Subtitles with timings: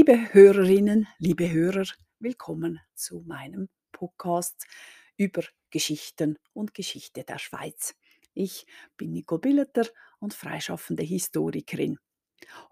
[0.00, 1.84] Liebe Hörerinnen, liebe Hörer,
[2.20, 4.66] willkommen zu meinem Podcast
[5.18, 7.94] über Geschichten und Geschichte der Schweiz.
[8.32, 8.64] Ich
[8.96, 9.86] bin Nicole Billeter
[10.18, 11.98] und freischaffende Historikerin.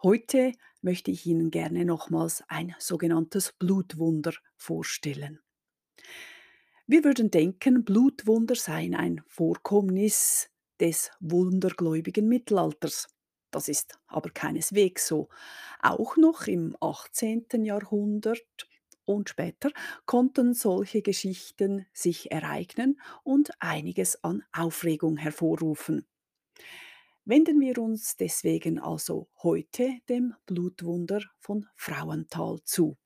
[0.02, 5.38] Heute möchte ich Ihnen gerne nochmals ein sogenanntes Blutwunder vorstellen.
[6.86, 10.48] Wir würden denken, Blutwunder seien ein Vorkommnis
[10.80, 13.06] des wundergläubigen Mittelalters.
[13.51, 15.29] Das ist aber keineswegs so.
[15.80, 17.47] Auch noch im 18.
[17.65, 18.69] Jahrhundert
[19.05, 19.71] und später
[20.05, 26.07] konnten solche Geschichten sich ereignen und einiges an Aufregung hervorrufen.
[27.24, 32.96] Wenden wir uns deswegen also heute dem Blutwunder von Frauenthal zu.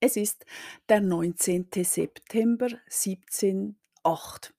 [0.00, 0.44] Es ist
[0.88, 1.68] der 19.
[1.82, 4.54] September 1708,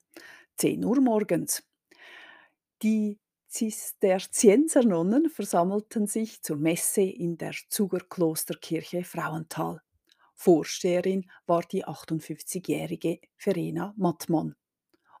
[0.56, 1.62] 10 Uhr morgens.
[2.82, 3.18] Die
[3.56, 9.80] Zisterziensernonnen versammelten sich zur Messe in der Zugerklosterkirche Frauenthal.
[10.34, 14.56] Vorsteherin war die 58-jährige Verena Mattmann.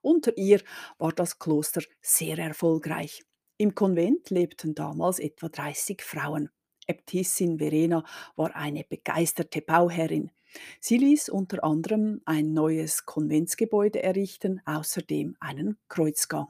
[0.02, 0.60] Unter ihr
[0.98, 3.24] war das Kloster sehr erfolgreich.
[3.56, 6.50] Im Konvent lebten damals etwa 30 Frauen.
[6.86, 8.04] Äbtissin Verena
[8.36, 10.30] war eine begeisterte Bauherrin.
[10.78, 16.48] Sie ließ unter anderem ein neues Konventsgebäude errichten, außerdem einen Kreuzgang.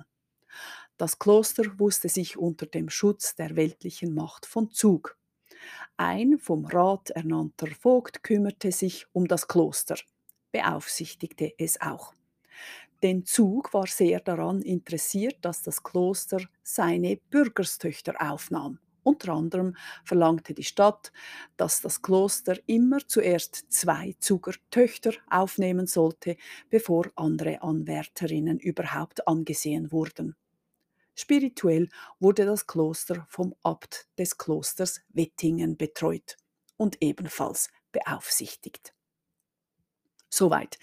[0.98, 5.18] Das Kloster wusste sich unter dem Schutz der weltlichen Macht von Zug.
[5.96, 9.96] Ein vom Rat ernannter Vogt kümmerte sich um das Kloster,
[10.52, 12.14] beaufsichtigte es auch.
[13.02, 18.78] Denn Zug war sehr daran interessiert, dass das Kloster seine Bürgerstöchter aufnahm.
[19.02, 21.12] Unter anderem verlangte die Stadt,
[21.56, 26.36] dass das Kloster immer zuerst zwei Zugertöchter aufnehmen sollte,
[26.70, 30.34] bevor andere Anwärterinnen überhaupt angesehen wurden.
[31.16, 31.88] Spirituell
[32.20, 36.36] wurde das Kloster vom Abt des Klosters Wettingen betreut
[36.76, 38.92] und ebenfalls beaufsichtigt.
[40.28, 40.78] Soweit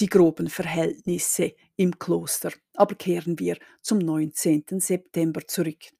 [0.00, 2.52] die groben Verhältnisse im Kloster.
[2.74, 4.64] Aber kehren wir zum 19.
[4.80, 5.92] September zurück.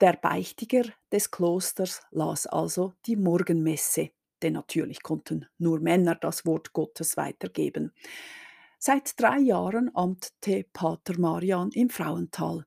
[0.00, 4.10] Der Beichtiger des Klosters las also die Morgenmesse,
[4.42, 7.92] denn natürlich konnten nur Männer das Wort Gottes weitergeben.
[8.80, 12.64] Seit drei Jahren amtete Pater Marian im Frauental.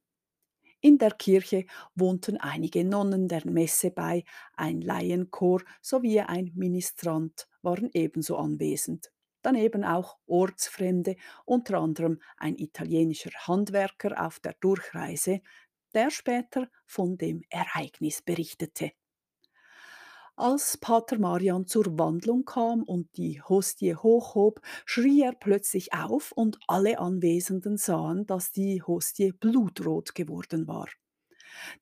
[0.81, 7.89] In der Kirche wohnten einige Nonnen der Messe bei, ein Laienchor sowie ein Ministrant waren
[7.93, 9.09] ebenso anwesend.
[9.41, 15.39] Daneben auch Ortsfremde, unter anderem ein italienischer Handwerker auf der Durchreise,
[15.93, 18.91] der später von dem Ereignis berichtete.
[20.41, 26.57] Als Pater Marian zur Wandlung kam und die Hostie hochhob, schrie er plötzlich auf und
[26.65, 30.87] alle Anwesenden sahen, dass die Hostie blutrot geworden war.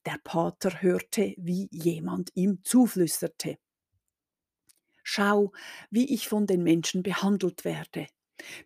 [0.05, 3.57] Der Pater hörte, wie jemand ihm zuflüsterte.
[5.03, 5.53] Schau,
[5.89, 8.07] wie ich von den Menschen behandelt werde.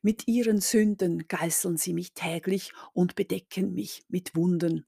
[0.02, 4.88] Mit ihren Sünden geißeln sie mich täglich und bedecken mich mit Wunden.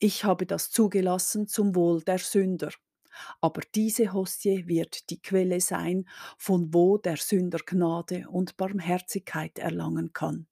[0.00, 2.72] Ich habe das zugelassen zum Wohl der Sünder.
[3.40, 6.08] Aber diese Hostie wird die Quelle sein,
[6.38, 10.46] von wo der Sünder Gnade und Barmherzigkeit erlangen kann.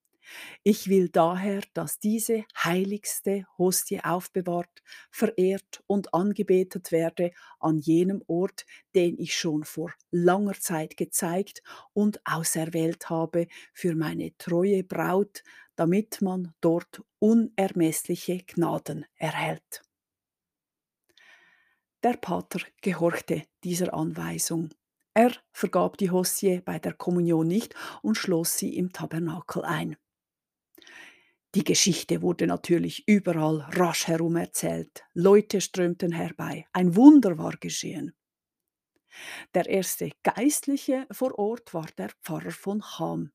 [0.62, 8.66] Ich will daher, dass diese heiligste Hostie aufbewahrt, verehrt und angebetet werde an jenem Ort,
[8.94, 11.62] den ich schon vor langer Zeit gezeigt
[11.92, 15.42] und auserwählt habe für meine treue Braut,
[15.76, 19.82] damit man dort unermessliche Gnaden erhält.
[22.04, 24.70] Der Pater gehorchte dieser Anweisung.
[25.14, 29.96] Er vergab die Hostie bei der Kommunion nicht und schloss sie im Tabernakel ein.
[31.56, 35.04] Die Geschichte wurde natürlich überall rasch herum erzählt.
[35.12, 36.66] Leute strömten herbei.
[36.72, 38.14] Ein Wunder war geschehen.
[39.54, 43.32] Der erste Geistliche vor Ort war der Pfarrer von Cham.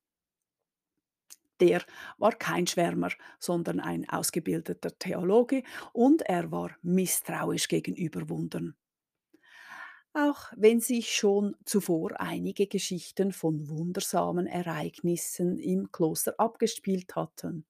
[1.63, 1.81] Der
[2.18, 5.63] war kein Schwärmer, sondern ein ausgebildeter Theologe
[5.94, 8.75] und er war misstrauisch gegenüber Wundern.
[10.12, 17.66] Auch wenn sich schon zuvor einige Geschichten von wundersamen Ereignissen im Kloster abgespielt hatten.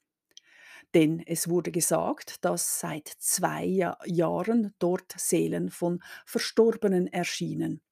[0.95, 7.83] Denn es wurde gesagt, dass seit zwei Jahren dort Seelen von Verstorbenen erschienen.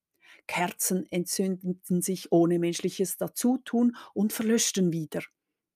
[0.48, 5.22] Kerzen entzündeten sich ohne menschliches Dazutun und verlöschten wieder.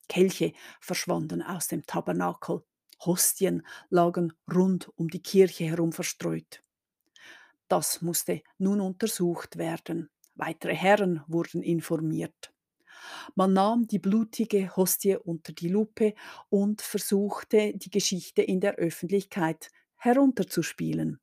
[0.07, 2.63] Kelche verschwanden aus dem Tabernakel,
[3.05, 6.63] Hostien lagen rund um die Kirche herum verstreut.
[7.67, 10.09] Das musste nun untersucht werden.
[10.35, 12.53] Weitere Herren wurden informiert.
[13.35, 16.13] Man nahm die blutige Hostie unter die Lupe
[16.49, 21.19] und versuchte, die Geschichte in der Öffentlichkeit herunterzuspielen.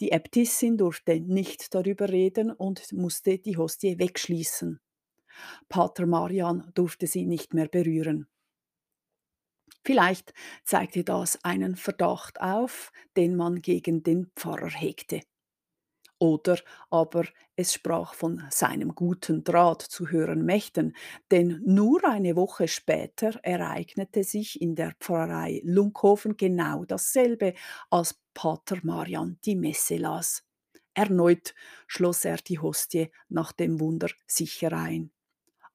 [0.00, 4.80] Die Äbtissin durfte nicht darüber reden und musste die Hostie wegschließen.
[5.68, 8.26] Pater Marian durfte sie nicht mehr berühren.
[9.84, 10.34] Vielleicht
[10.64, 15.22] zeigte das einen Verdacht auf, den man gegen den Pfarrer hegte.
[16.18, 16.58] Oder
[16.90, 17.24] aber
[17.56, 20.96] es sprach von seinem guten Draht zu höheren Mächten,
[21.30, 27.52] denn nur eine Woche später ereignete sich in der Pfarrei Lunkhofen genau dasselbe,
[27.90, 30.42] als Pater Marian die Messe las.
[30.94, 31.54] Erneut
[31.86, 35.12] schloss er die Hostie nach dem Wunder sicher ein.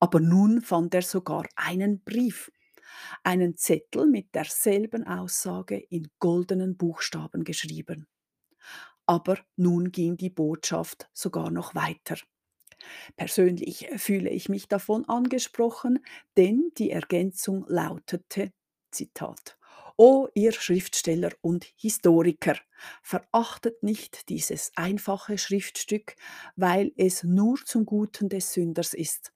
[0.02, 2.52] Aber nun fand er sogar einen Brief,
[3.24, 8.08] einen Zettel mit derselben Aussage in goldenen Buchstaben geschrieben.
[9.06, 12.18] Aber nun ging die Botschaft sogar noch weiter.
[13.16, 16.00] Persönlich fühle ich mich davon angesprochen,
[16.38, 18.52] denn die Ergänzung lautete,
[18.92, 19.58] Zitat,
[19.98, 22.58] O ihr Schriftsteller und Historiker,
[23.04, 26.16] verachtet nicht dieses einfache Schriftstück,
[26.56, 29.32] weil es nur zum Guten des Sünders ist.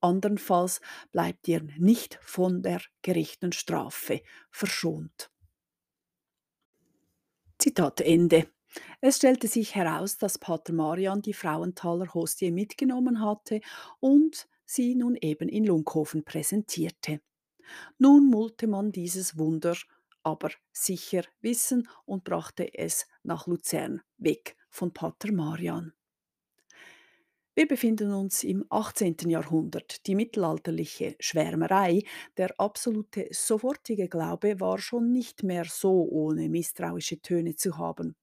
[0.00, 0.80] Andernfalls
[1.12, 5.30] bleibt ihr nicht von der gerechten Strafe verschont.
[7.58, 8.48] Zitat Ende.
[9.00, 13.60] Es stellte sich heraus, dass Pater Marian die Frauenthaler Hostie mitgenommen hatte
[13.98, 17.20] und sie nun eben in Lunkhofen präsentierte.
[17.98, 19.76] Nun mullte man dieses Wunder
[20.22, 25.92] aber sicher wissen und brachte es nach Luzern, weg von Pater Marian.
[27.58, 29.28] Wir befinden uns im 18.
[29.28, 30.06] Jahrhundert.
[30.06, 32.04] Die mittelalterliche Schwärmerei,
[32.36, 38.14] der absolute sofortige Glaube war schon nicht mehr so ohne misstrauische Töne zu haben.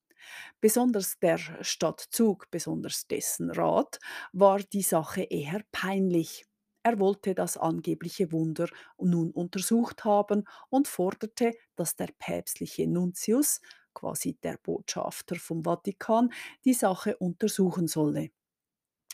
[0.62, 4.00] Besonders der Stadtzug, besonders dessen Rat,
[4.32, 6.46] war die Sache eher peinlich.
[6.84, 13.60] Er wollte das angebliche Wunder nun untersucht haben und forderte, dass der päpstliche Nuntius,
[13.94, 16.32] quasi der Botschafter vom Vatikan,
[16.64, 18.30] die Sache untersuchen solle.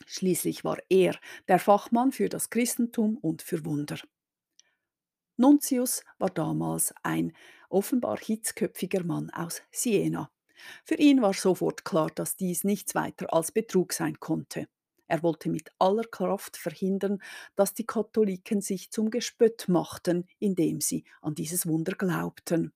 [0.06, 1.18] Schließlich war er
[1.48, 4.00] der Fachmann für das Christentum und für Wunder.
[5.38, 7.33] Nuntius war damals ein
[7.69, 10.30] offenbar hitzköpfiger Mann aus Siena.
[10.86, 14.68] Für ihn war sofort klar, dass dies nichts weiter als Betrug sein konnte.
[15.07, 17.21] Er wollte mit aller Kraft verhindern,
[17.56, 22.71] dass die Katholiken sich zum Gespött machten, indem sie an dieses Wunder glaubten.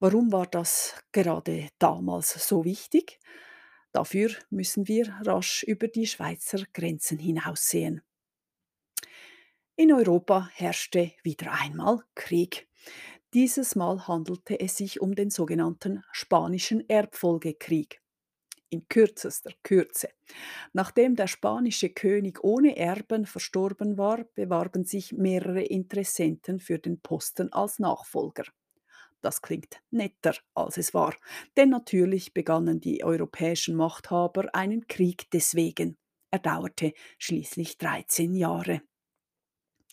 [0.00, 3.20] Warum war das gerade damals so wichtig?
[3.92, 8.02] Dafür müssen wir rasch über die Schweizer Grenzen hinaussehen.
[9.76, 12.68] In Europa herrschte wieder einmal Krieg.
[13.34, 18.00] Dieses Mal handelte es sich um den sogenannten Spanischen Erbfolgekrieg.
[18.70, 20.10] In kürzester Kürze.
[20.72, 27.52] Nachdem der spanische König ohne Erben verstorben war, bewarben sich mehrere Interessenten für den Posten
[27.52, 28.44] als Nachfolger.
[29.20, 31.14] Das klingt netter, als es war,
[31.56, 35.96] denn natürlich begannen die europäischen Machthaber einen Krieg deswegen.
[36.30, 38.82] Er dauerte schließlich 13 Jahre.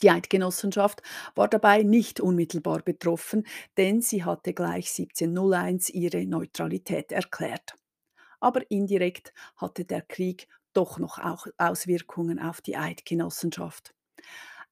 [0.01, 1.01] Die Eidgenossenschaft
[1.35, 7.75] war dabei nicht unmittelbar betroffen, denn sie hatte gleich 1701 ihre Neutralität erklärt.
[8.41, 11.17] Aber indirekt hatte der Krieg doch noch
[11.57, 13.95] Auswirkungen auf die Eidgenossenschaft.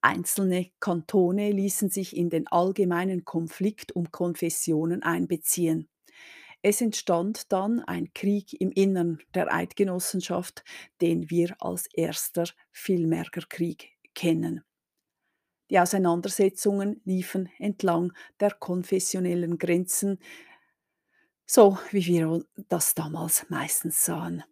[0.04, 5.90] Einzelne Kantone ließen sich in den allgemeinen Konflikt um Konfessionen einbeziehen.
[6.62, 10.64] Es entstand dann ein Krieg im Innern der Eidgenossenschaft,
[11.02, 14.64] den wir als erster Villmergerkrieg kennen.
[15.70, 20.20] Die Auseinandersetzungen liefen entlang der konfessionellen Grenzen,
[21.46, 24.44] so wie wir das damals meistens sahen.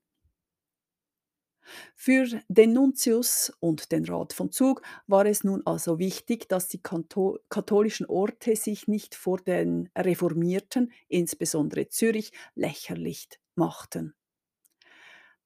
[1.95, 6.81] Für den Nuntius und den Rat von Zug war es nun also wichtig, dass die
[6.81, 14.13] katholischen Orte sich nicht vor den Reformierten, insbesondere Zürich, lächerlich machten.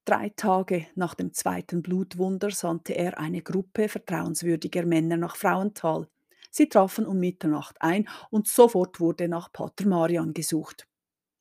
[0.05, 6.07] Drei Tage nach dem zweiten Blutwunder sandte er eine Gruppe vertrauenswürdiger Männer nach Frauenthal.
[6.51, 10.88] Sie trafen um Mitternacht ein und sofort wurde nach Pater Marian gesucht.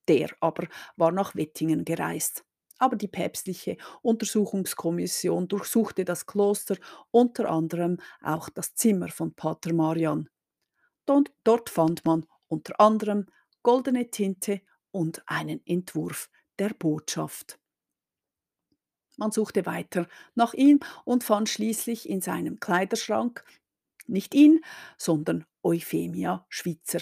[0.09, 0.67] Der aber
[0.97, 2.45] war nach Wettingen gereist
[2.85, 6.77] aber die päpstliche Untersuchungskommission durchsuchte das Kloster,
[7.11, 10.29] unter anderem auch das Zimmer von Pater Marian.
[11.07, 13.25] Dort, dort fand man unter anderem
[13.63, 14.61] goldene Tinte
[14.91, 17.59] und einen Entwurf der Botschaft.
[19.17, 23.45] Man suchte weiter nach ihm und fand schließlich in seinem Kleiderschrank
[24.07, 24.63] nicht ihn,
[24.99, 27.01] sondern Euphemia Schwitzer.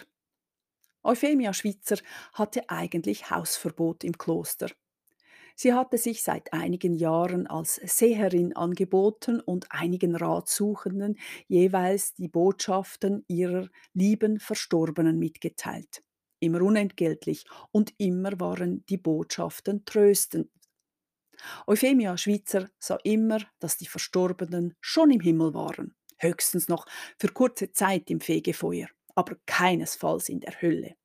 [1.02, 1.96] Euphemia Schwitzer
[2.34, 4.68] hatte eigentlich Hausverbot im Kloster.
[5.62, 11.16] Sie hatte sich seit einigen Jahren als Seherin angeboten und einigen Ratsuchenden
[11.46, 16.02] jeweils die Botschaften ihrer lieben Verstorbenen mitgeteilt.
[16.40, 20.50] immer unentgeltlich und immer waren die Botschaften tröstend.
[21.68, 26.86] Euphemia Schweizer sah immer, dass die Verstorbenen schon im Himmel waren, höchstens noch
[27.20, 30.96] für kurze Zeit im Fegefeuer, aber keinesfalls in der Hölle.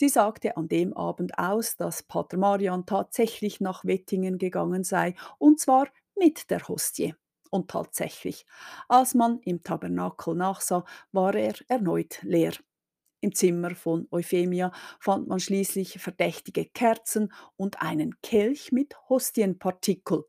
[0.00, 5.58] Sie sagte an dem Abend aus, dass Pater Marian tatsächlich nach Wettingen gegangen sei, und
[5.58, 7.16] zwar mit der Hostie.
[7.50, 8.46] Und tatsächlich,
[8.88, 12.52] als man im Tabernakel nachsah, war er erneut leer.
[13.22, 20.26] Im Zimmer von Euphemia fand man schließlich verdächtige Kerzen und einen Kelch mit Hostienpartikel,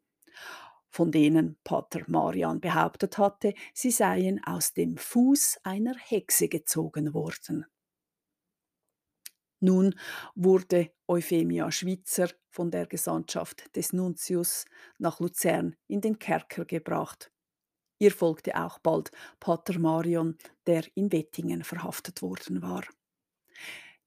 [0.90, 7.68] von denen Pater Marian behauptet hatte, sie seien aus dem Fuß einer Hexe gezogen worden.
[9.60, 9.96] Nun
[10.36, 14.66] wurde Euphemia Schwitzer von der Gesandtschaft des Nuntius
[14.98, 17.32] nach Luzern in den Kerker gebracht.
[18.00, 19.12] Ihr folgte auch bald
[19.42, 22.86] Pater Marion, der in Wettingen verhaftet worden war.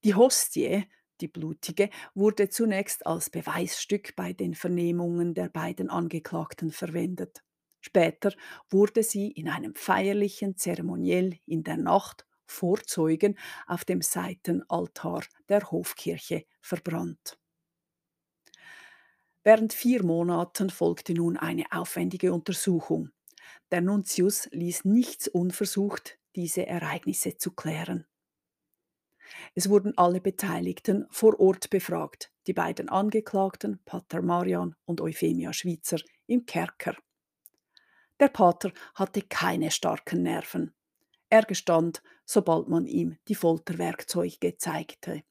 [0.03, 0.85] Die Hostie,
[1.21, 7.43] die blutige, wurde zunächst als Beweisstück bei den Vernehmungen der beiden Angeklagten verwendet.
[7.79, 8.33] Später
[8.69, 15.71] wurde sie in einem feierlichen Zeremoniell in der Nacht vor Zeugen auf dem Seitenaltar der
[15.71, 17.37] Hofkirche verbrannt.
[19.43, 23.09] Während vier Monaten folgte nun eine aufwendige Untersuchung.
[23.71, 28.05] Der Nuntius ließ nichts unversucht, diese Ereignisse zu klären.
[29.55, 35.99] Es wurden alle Beteiligten vor Ort befragt, die beiden Angeklagten, Pater Marian und Euphemia Schwitzer,
[36.27, 36.95] im Kerker.
[38.19, 40.73] Der Pater hatte keine starken Nerven.
[41.33, 45.23] Er gestand, sobald man ihm die Folterwerkzeuge zeigte.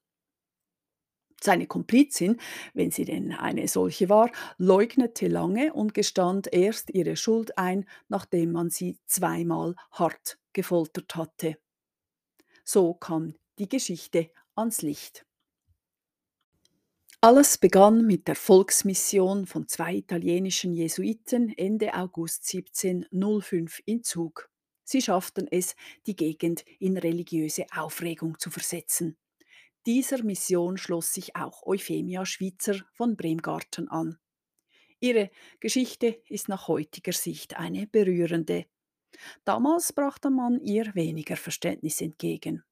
[1.41, 2.41] Seine Komplizin,
[2.73, 8.51] wenn sie denn eine solche war, leugnete lange und gestand erst ihre Schuld ein, nachdem
[8.51, 11.57] man sie zweimal hart gefoltert hatte.
[12.65, 15.25] So kam die Geschichte ans Licht.
[17.21, 24.52] Alles begann mit der Volksmission von zwei italienischen Jesuiten Ende August 1705 in Zug.
[24.83, 25.75] Sie schafften es,
[26.07, 29.17] die Gegend in religiöse Aufregung zu versetzen.
[29.85, 34.17] Dieser Mission schloss sich auch Euphemia Schwitzer von Bremgarten an.
[34.99, 38.65] Ihre Geschichte ist nach heutiger Sicht eine berührende.
[39.43, 42.63] Damals brachte man ihr weniger Verständnis entgegen.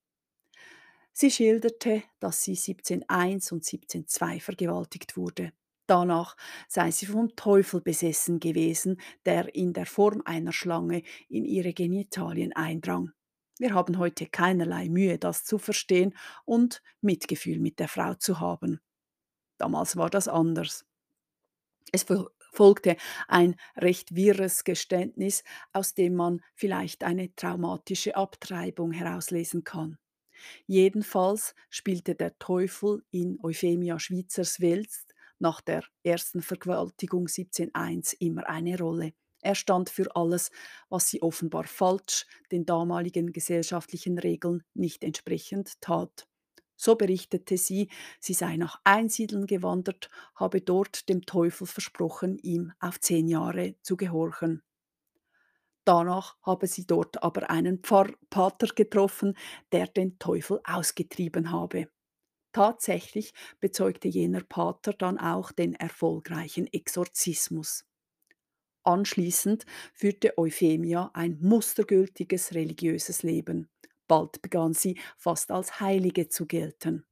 [1.12, 5.52] Sie schilderte, dass sie 1701 und 1702 vergewaltigt wurde.
[5.92, 6.38] Danach
[6.70, 12.54] sei sie vom Teufel besessen gewesen, der in der Form einer Schlange in ihre Genitalien
[12.54, 13.12] eindrang.
[13.60, 18.80] Wir haben heute keinerlei Mühe, das zu verstehen und Mitgefühl mit der Frau zu haben.
[19.58, 20.86] Damals war das anders.
[21.92, 22.06] Es
[22.54, 22.96] folgte
[23.28, 25.44] ein recht wirres Geständnis,
[25.74, 29.98] aus dem man vielleicht eine traumatische Abtreibung herauslesen kann.
[30.68, 34.90] Jedenfalls spielte der Teufel in Euphemia Schweizers Welt
[35.42, 39.14] nach der ersten Vergewaltigung 1701 immer eine Rolle.
[39.42, 40.52] Er stand für alles,
[40.90, 46.28] was sie offenbar falsch, den damaligen gesellschaftlichen Regeln nicht entsprechend tat.
[46.76, 53.00] So berichtete sie, sie sei nach Einsiedeln gewandert, habe dort dem Teufel versprochen, ihm auf
[53.00, 54.64] zehn Jahre zu gehorchen.
[55.86, 59.36] Danach habe sie dort aber einen Pfarrpater getroffen,
[59.72, 61.88] der den Teufel ausgetrieben habe.
[62.54, 67.86] Tatsächlich bezeugte jener Pater dann auch den erfolgreichen Exorzismus.
[68.84, 73.70] Anschließend führte Euphemia ein mustergültiges religiöses Leben.
[74.08, 77.06] Bald begann sie fast als Heilige zu gelten.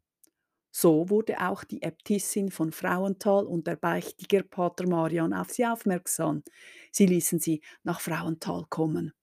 [0.71, 6.43] So wurde auch die Äbtissin von Frauenthal und der Beichtiger Pater Marian auf sie aufmerksam.
[6.91, 9.13] Sie ließen sie nach Frauenthal kommen.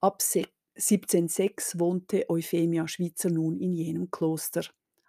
[0.00, 4.62] Ab 1706 wohnte Euphemia Schwitzer nun in jenem Kloster.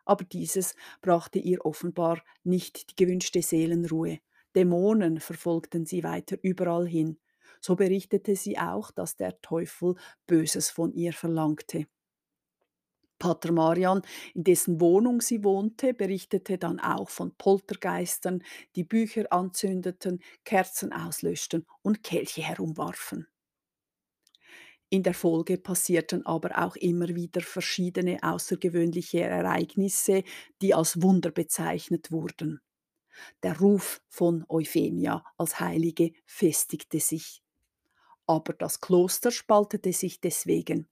[0.06, 4.20] Aber dieses brachte ihr offenbar nicht die gewünschte Seelenruhe.
[4.56, 7.20] Dämonen verfolgten sie weiter überall hin.
[7.62, 9.96] So berichtete sie auch, dass der Teufel
[10.28, 11.88] Böses von ihr verlangte.
[13.20, 14.02] Pater Marian,
[14.34, 18.44] in dessen Wohnung sie wohnte, berichtete dann auch von Poltergeistern,
[18.76, 23.28] die Bücher anzündeten, Kerzen auslöschten und Kelche herumwarfen.
[24.94, 30.24] In der Folge passierten aber auch immer wieder verschiedene außergewöhnliche Ereignisse,
[30.62, 32.62] die als Wunder bezeichnet wurden.
[33.42, 37.42] Der Ruf von Euphemia als Heilige festigte sich.
[38.28, 40.88] Aber das Kloster spaltete sich deswegen.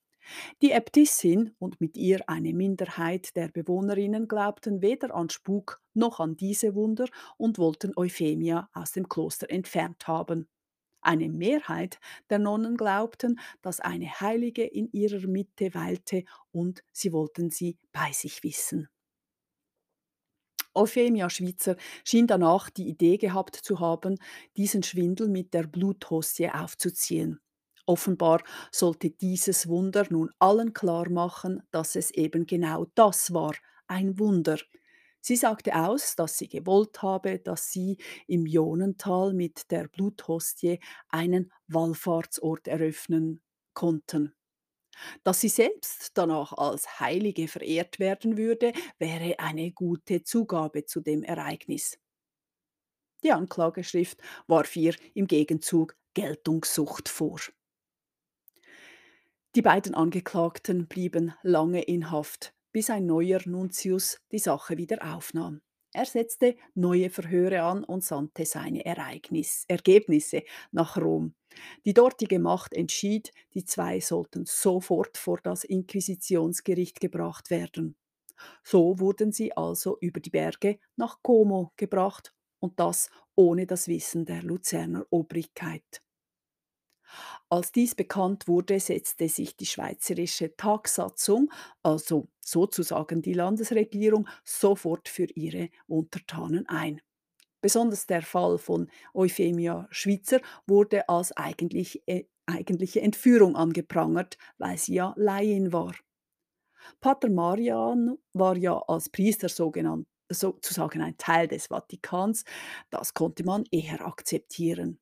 [0.63, 6.36] Die Äbtissin und mit ihr eine Minderheit der Bewohnerinnen glaubten weder an Spuk noch an
[6.36, 7.05] diese Wunder
[7.38, 10.50] und wollten Euphemia aus dem Kloster entfernt haben.
[11.01, 17.50] Eine Mehrheit der Nonnen glaubten, dass eine Heilige in ihrer Mitte weilte und sie wollten
[17.50, 18.89] sie bei sich wissen.
[20.75, 24.17] Euphemia Schwitzer schien danach die Idee gehabt zu haben,
[24.58, 27.39] diesen Schwindel mit der Bluthostie aufzuziehen.
[27.86, 33.53] Offenbar sollte dieses Wunder nun allen klar machen, dass es eben genau das war,
[33.88, 34.58] ein Wunder.
[35.21, 37.97] Sie sagte aus, dass sie gewollt habe, dass sie
[38.27, 43.41] im Ionental mit der Bluthostie einen Wallfahrtsort eröffnen
[43.73, 44.33] konnten.
[45.23, 51.23] Dass sie selbst danach als Heilige verehrt werden würde, wäre eine gute Zugabe zu dem
[51.23, 51.97] Ereignis.
[53.23, 57.39] Die Anklageschrift warf ihr im Gegenzug Geltungssucht vor.
[59.55, 65.61] Die beiden Angeklagten blieben lange in Haft, bis ein neuer Nuntius die Sache wieder aufnahm.
[65.93, 71.35] Er setzte neue Verhöre an und sandte seine Ereignis Ergebnisse nach Rom.
[71.85, 77.97] Die dortige Macht entschied, die zwei sollten sofort vor das Inquisitionsgericht gebracht werden.
[78.63, 84.25] So wurden sie also über die Berge nach Como gebracht und das ohne das Wissen
[84.25, 86.01] der Luzerner Obrigkeit.
[87.51, 91.51] Als dies bekannt wurde, setzte sich die schweizerische Tagsatzung,
[91.84, 97.01] also sozusagen die Landesregierung, sofort für ihre Untertanen ein.
[97.62, 104.96] Besonders der Fall von Euphemia Schwitzer wurde als eigentlich, äh, eigentliche Entführung angeprangert, weil sie
[104.96, 105.93] ja Laien war.
[107.01, 112.46] Pater Marian war ja als Priester sogenannt, sozusagen ein Teil des Vatikans,
[112.89, 115.00] das konnte man eher akzeptieren.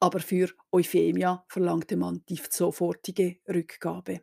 [0.00, 4.22] Aber für Euphemia verlangte man die sofortige Rückgabe.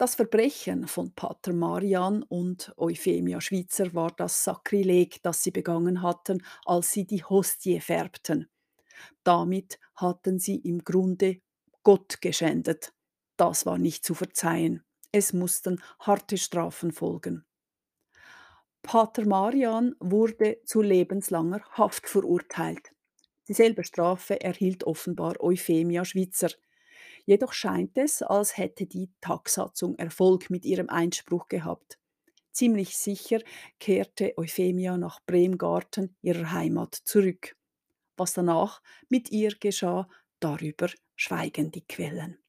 [0.00, 6.42] Das Verbrechen von Pater Marian und Euphemia Schwitzer war das Sakrileg, das sie begangen hatten,
[6.64, 8.48] als sie die Hostie färbten.
[9.24, 11.42] Damit hatten sie im Grunde
[11.82, 12.94] Gott geschändet.
[13.36, 14.82] Das war nicht zu verzeihen.
[15.12, 17.44] Es mussten harte Strafen folgen.
[18.82, 22.92] Pater Marian wurde zu lebenslanger Haft verurteilt.
[23.50, 26.50] Dieselbe Strafe erhielt offenbar Euphemia Schwitzer.
[27.26, 31.98] Jedoch scheint es, als hätte die Tagsatzung Erfolg mit ihrem Einspruch gehabt.
[32.52, 33.40] Ziemlich sicher
[33.80, 37.56] kehrte Euphemia nach Bremgarten, ihrer Heimat, zurück.
[38.16, 40.08] Was danach mit ihr geschah,
[40.38, 42.39] darüber schweigen die Quellen.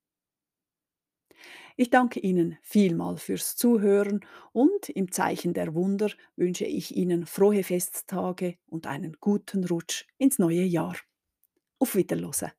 [1.77, 7.63] Ich danke Ihnen vielmal fürs Zuhören und im Zeichen der Wunder wünsche ich Ihnen frohe
[7.63, 10.95] Festtage und einen guten Rutsch ins neue Jahr.
[11.79, 12.51] Auf Wiederhören.